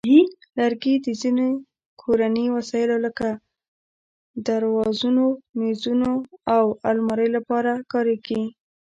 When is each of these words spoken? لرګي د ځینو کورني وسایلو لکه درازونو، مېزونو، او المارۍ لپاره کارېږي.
لرګي 0.57 0.95
د 1.05 1.07
ځینو 1.21 1.47
کورني 2.01 2.45
وسایلو 2.55 2.97
لکه 3.05 3.27
درازونو، 4.47 5.25
مېزونو، 5.57 6.11
او 6.55 6.63
المارۍ 6.89 7.29
لپاره 7.37 7.71
کارېږي. 7.91 8.41